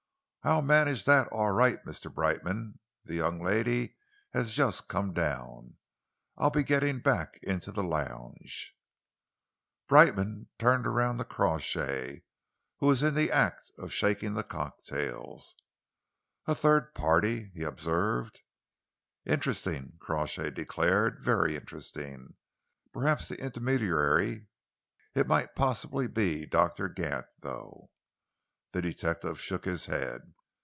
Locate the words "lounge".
7.83-8.75